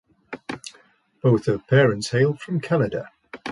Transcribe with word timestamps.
Both 1.21 1.47
of 1.47 1.61
her 1.61 1.65
parents 1.67 2.09
hailed 2.09 2.41
from 2.41 2.59
Canada. 2.59 3.11